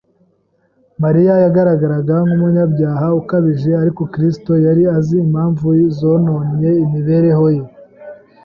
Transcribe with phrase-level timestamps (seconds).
[1.03, 7.63] Mariya yagaragaraga nk'umunyabyaha ukabije ariko Kristo yari azi impamvu zononnye imibereho ye